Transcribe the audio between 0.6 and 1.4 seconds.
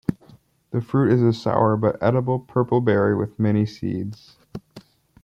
The fruit is a